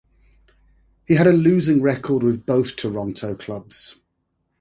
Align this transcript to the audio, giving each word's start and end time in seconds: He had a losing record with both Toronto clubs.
He 1.05 1.13
had 1.13 1.27
a 1.27 1.31
losing 1.31 1.79
record 1.79 2.23
with 2.23 2.43
both 2.43 2.75
Toronto 2.75 3.35
clubs. 3.35 3.97